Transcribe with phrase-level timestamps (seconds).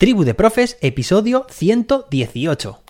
[0.00, 2.82] Tribu de Profes, episodio 118.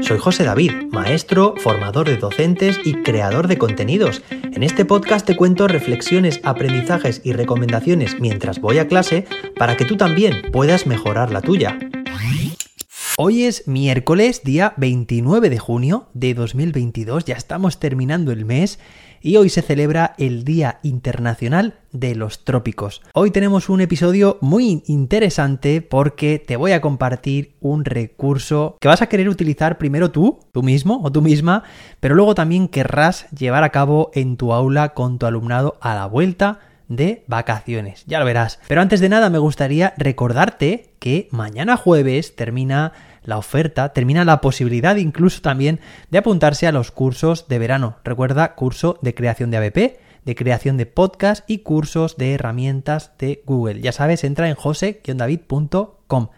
[0.00, 4.22] Soy José David, maestro, formador de docentes y creador de contenidos.
[4.30, 9.24] En este podcast te cuento reflexiones, aprendizajes y recomendaciones mientras voy a clase
[9.56, 11.78] para que tú también puedas mejorar la tuya.
[13.18, 18.78] Hoy es miércoles, día 29 de junio de 2022, ya estamos terminando el mes
[19.20, 23.02] y hoy se celebra el Día Internacional de los Trópicos.
[23.12, 29.02] Hoy tenemos un episodio muy interesante porque te voy a compartir un recurso que vas
[29.02, 31.64] a querer utilizar primero tú, tú mismo o tú misma,
[32.00, 36.06] pero luego también querrás llevar a cabo en tu aula con tu alumnado a la
[36.06, 36.60] vuelta
[36.96, 38.04] de vacaciones.
[38.06, 38.58] Ya lo verás.
[38.68, 42.92] Pero antes de nada me gustaría recordarte que mañana jueves termina
[43.24, 47.96] la oferta, termina la posibilidad incluso también de apuntarse a los cursos de verano.
[48.04, 53.42] Recuerda, curso de creación de ABP, de creación de podcast y cursos de herramientas de
[53.46, 53.80] Google.
[53.80, 56.28] Ya sabes, entra en jose-david.com.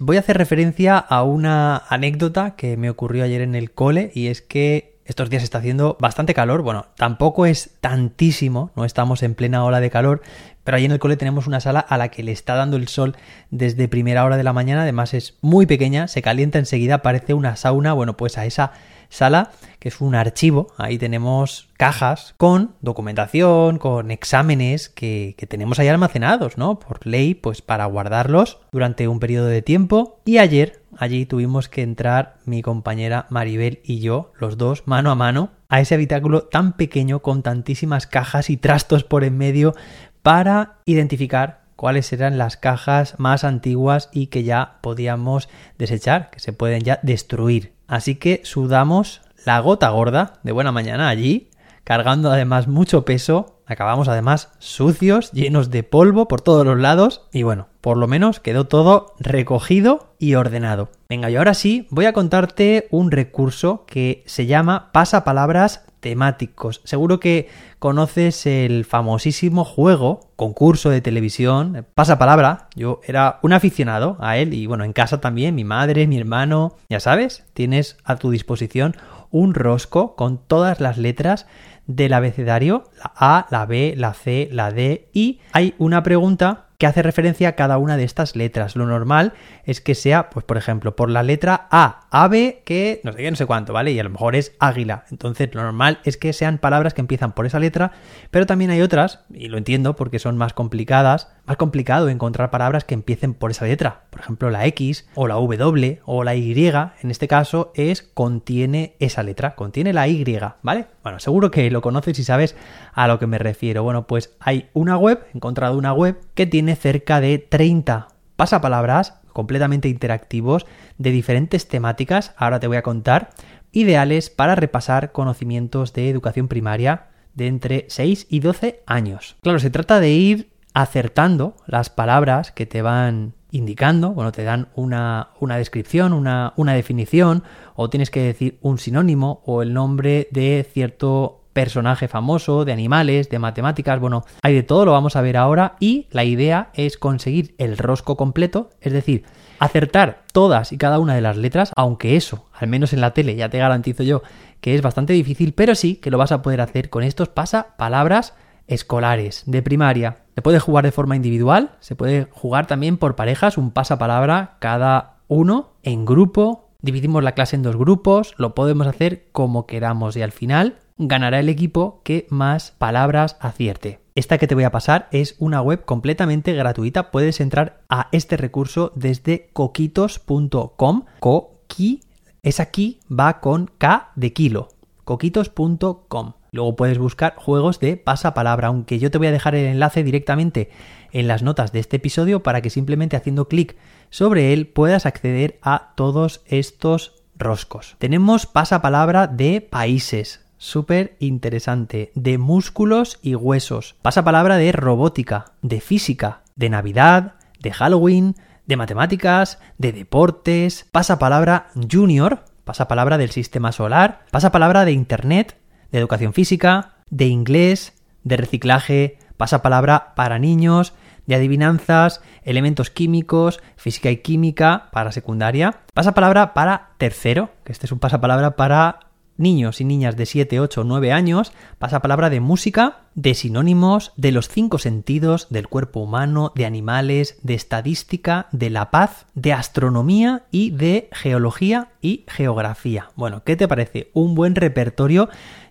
[0.00, 4.26] Voy a hacer referencia a una anécdota que me ocurrió ayer en el cole y
[4.26, 9.34] es que estos días está haciendo bastante calor, bueno, tampoco es tantísimo, no estamos en
[9.34, 10.22] plena ola de calor,
[10.64, 12.88] pero ahí en el cole tenemos una sala a la que le está dando el
[12.88, 13.16] sol
[13.50, 17.56] desde primera hora de la mañana, además es muy pequeña, se calienta enseguida, parece una
[17.56, 18.72] sauna, bueno, pues a esa
[19.14, 25.78] sala, que es un archivo, ahí tenemos cajas con documentación, con exámenes que, que, tenemos
[25.78, 26.78] ahí almacenados, ¿no?
[26.78, 30.20] Por ley, pues para guardarlos durante un periodo de tiempo.
[30.24, 35.14] Y ayer allí tuvimos que entrar mi compañera Maribel y yo, los dos, mano a
[35.14, 39.74] mano, a ese habitáculo tan pequeño con tantísimas cajas y trastos por en medio
[40.22, 46.52] para identificar cuáles eran las cajas más antiguas y que ya podíamos desechar, que se
[46.52, 47.72] pueden ya destruir.
[47.86, 51.50] Así que sudamos la gota gorda de buena mañana allí,
[51.84, 53.60] cargando además mucho peso.
[53.66, 58.40] Acabamos además sucios, llenos de polvo por todos los lados y bueno, por lo menos
[58.40, 60.90] quedó todo recogido y ordenado.
[61.08, 66.82] Venga, y ahora sí voy a contarte un recurso que se llama pasapalabras temáticos.
[66.84, 67.48] Seguro que
[67.78, 72.68] conoces el famosísimo juego, concurso de televisión, pasapalabra.
[72.76, 76.76] Yo era un aficionado a él y bueno, en casa también, mi madre, mi hermano,
[76.90, 78.94] ya sabes, tienes a tu disposición
[79.30, 81.46] un rosco con todas las letras
[81.86, 86.86] del abecedario, la A, la B, la C, la D y hay una pregunta que
[86.86, 88.76] hace referencia a cada una de estas letras.
[88.76, 89.32] Lo normal
[89.64, 93.30] es que sea, pues por ejemplo, por la letra A, ave, que no sé qué,
[93.30, 93.90] no sé cuánto, ¿vale?
[93.90, 95.04] Y a lo mejor es águila.
[95.10, 97.90] Entonces, lo normal es que sean palabras que empiezan por esa letra,
[98.30, 102.84] pero también hay otras, y lo entiendo porque son más complicadas, más complicado encontrar palabras
[102.84, 104.02] que empiecen por esa letra.
[104.10, 108.94] Por ejemplo, la X o la W o la Y, en este caso es contiene
[109.00, 110.24] esa letra, contiene la Y,
[110.62, 110.86] ¿vale?
[111.02, 112.56] Bueno, seguro que lo conoces y sabes
[112.92, 113.82] a lo que me refiero.
[113.82, 119.20] Bueno, pues hay una web, he encontrado una web que tiene cerca de 30 pasapalabras
[119.34, 120.64] completamente interactivos
[120.96, 123.30] de diferentes temáticas, ahora te voy a contar,
[123.72, 129.36] ideales para repasar conocimientos de educación primaria de entre 6 y 12 años.
[129.42, 134.68] Claro, se trata de ir acertando las palabras que te van indicando, bueno, te dan
[134.74, 140.28] una, una descripción, una, una definición, o tienes que decir un sinónimo o el nombre
[140.32, 145.22] de cierto personaje famoso, de animales, de matemáticas, bueno, hay de todo, lo vamos a
[145.22, 149.24] ver ahora y la idea es conseguir el rosco completo, es decir,
[149.58, 153.36] acertar todas y cada una de las letras, aunque eso, al menos en la tele,
[153.36, 154.22] ya te garantizo yo
[154.60, 157.76] que es bastante difícil, pero sí que lo vas a poder hacer con estos pasa
[157.76, 158.34] palabras
[158.66, 160.16] escolares de primaria.
[160.34, 165.18] Se puede jugar de forma individual, se puede jugar también por parejas, un pasapalabra cada
[165.28, 166.70] uno en grupo.
[166.80, 171.40] Dividimos la clase en dos grupos, lo podemos hacer como queramos y al final ganará
[171.40, 174.00] el equipo que más palabras acierte.
[174.14, 177.10] Esta que te voy a pasar es una web completamente gratuita.
[177.10, 181.04] Puedes entrar a este recurso desde coquitos.com.
[181.18, 182.00] Coqui
[182.42, 184.68] es aquí, va con K de kilo.
[185.04, 186.34] coquitos.com.
[186.52, 190.70] Luego puedes buscar juegos de pasapalabra, aunque yo te voy a dejar el enlace directamente
[191.10, 193.76] en las notas de este episodio para que simplemente haciendo clic
[194.10, 197.96] sobre él puedas acceder a todos estos roscos.
[197.98, 203.96] Tenemos pasapalabra de países, súper interesante, de músculos y huesos.
[204.00, 208.34] Pasa palabra de robótica, de física, de Navidad, de Halloween,
[208.66, 210.86] de matemáticas, de deportes.
[210.90, 215.58] Pasa palabra junior, pasa palabra del sistema solar, pasa palabra de Internet,
[215.92, 220.94] de educación física, de inglés, de reciclaje, pasa palabra para niños,
[221.26, 227.84] de adivinanzas, elementos químicos, física y química para secundaria, pasa palabra para tercero, que este
[227.84, 229.00] es un pasapalabra para
[229.36, 234.48] niños y niñas de 7, 8, 9 años, pasapalabra de música, de sinónimos, de los
[234.48, 240.70] cinco sentidos, del cuerpo humano, de animales, de estadística, de la paz, de astronomía y
[240.70, 243.10] de geología y geografía.
[243.16, 244.10] Bueno, ¿qué te parece?
[244.12, 245.28] Un buen repertorio.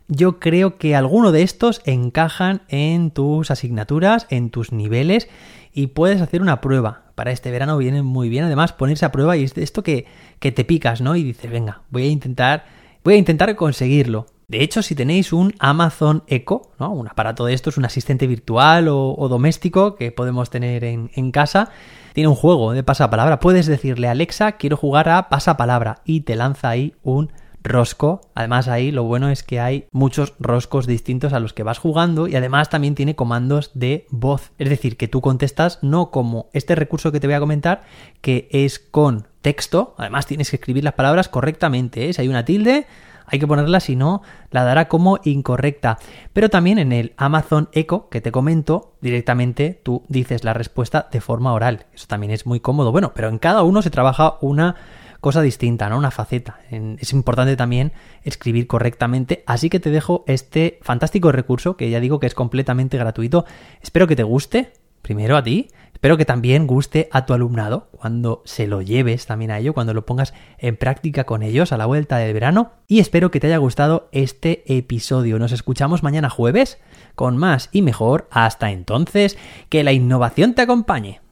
[0.07, 5.29] Yo creo que alguno de estos encajan en tus asignaturas, en tus niveles
[5.73, 7.03] y puedes hacer una prueba.
[7.15, 10.05] Para este verano viene muy bien además ponerse a prueba y es esto que,
[10.39, 11.15] que te picas, ¿no?
[11.15, 12.65] Y dices, venga, voy a intentar,
[13.03, 14.27] voy a intentar conseguirlo.
[14.47, 16.91] De hecho, si tenéis un Amazon Echo, ¿no?
[16.91, 21.69] un aparato de estos, un asistente virtual o, doméstico que podemos tener en, en, casa,
[22.13, 23.39] tiene un juego de pasapalabra.
[23.39, 27.31] Puedes decirle, Alexa, quiero jugar a pasapalabra y te lanza ahí un
[27.63, 28.21] rosco.
[28.35, 32.27] Además ahí lo bueno es que hay muchos roscos distintos a los que vas jugando
[32.27, 34.51] y además también tiene comandos de voz.
[34.59, 37.83] Es decir, que tú contestas no como este recurso que te voy a comentar,
[38.21, 39.93] que es con texto.
[39.99, 42.09] Además tienes que escribir las palabras correctamente.
[42.09, 42.13] ¿eh?
[42.13, 42.87] Si hay una tilde,
[43.27, 45.99] hay que ponerla, si no, la dará como incorrecta.
[46.33, 51.21] Pero también en el Amazon Echo que te comento, directamente tú dices la respuesta de
[51.21, 51.85] forma oral.
[51.93, 52.91] Eso también es muy cómodo.
[52.91, 54.75] Bueno, pero en cada uno se trabaja una
[55.23, 55.97] cosa distinta, ¿no?
[55.97, 56.59] Una faceta.
[56.69, 57.93] Es importante también
[58.23, 62.97] escribir correctamente, así que te dejo este fantástico recurso que ya digo que es completamente
[62.97, 63.45] gratuito.
[63.81, 68.41] Espero que te guste, primero a ti, espero que también guste a tu alumnado cuando
[68.45, 71.85] se lo lleves también a ello, cuando lo pongas en práctica con ellos a la
[71.85, 75.37] vuelta del verano y espero que te haya gustado este episodio.
[75.37, 76.79] Nos escuchamos mañana jueves
[77.15, 78.27] con más y mejor.
[78.31, 79.37] Hasta entonces,
[79.69, 81.22] que la innovación te acompañe.